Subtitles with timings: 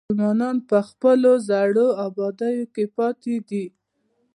[0.07, 3.65] مسلمانان په خپلو زړو ابادیو کې پاتې دي.